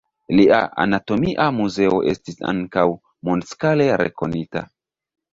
Lia 0.37 0.59
anatomia 0.83 1.43
muzeo 1.57 1.99
estis 2.11 2.39
ankaŭ 2.51 2.85
mondskale 3.29 3.87
rekonita. 4.03 4.65